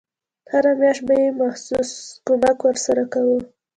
هره 0.51 0.71
میاشت 0.79 1.01
به 1.07 1.13
یې 1.21 1.29
مخصوص 1.41 1.89
کمک 2.27 2.57
ورسره 2.65 3.03
کاوه. 3.13 3.39